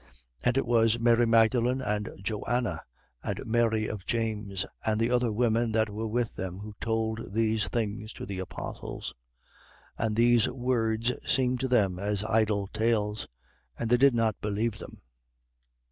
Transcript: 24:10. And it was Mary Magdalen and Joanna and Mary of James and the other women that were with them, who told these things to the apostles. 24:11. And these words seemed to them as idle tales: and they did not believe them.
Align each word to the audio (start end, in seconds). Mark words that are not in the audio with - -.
24:10. 0.03 0.07
And 0.45 0.57
it 0.57 0.65
was 0.65 0.99
Mary 0.99 1.25
Magdalen 1.27 1.79
and 1.79 2.09
Joanna 2.23 2.81
and 3.21 3.45
Mary 3.45 3.85
of 3.85 4.03
James 4.03 4.65
and 4.83 4.99
the 4.99 5.11
other 5.11 5.31
women 5.31 5.73
that 5.73 5.91
were 5.91 6.07
with 6.07 6.35
them, 6.35 6.57
who 6.57 6.73
told 6.81 7.35
these 7.35 7.67
things 7.67 8.11
to 8.13 8.25
the 8.25 8.39
apostles. 8.39 9.13
24:11. 9.99 10.07
And 10.07 10.15
these 10.15 10.47
words 10.49 11.11
seemed 11.27 11.59
to 11.59 11.67
them 11.67 11.99
as 11.99 12.23
idle 12.23 12.65
tales: 12.73 13.27
and 13.77 13.91
they 13.91 13.97
did 13.97 14.15
not 14.15 14.41
believe 14.41 14.79
them. 14.79 15.03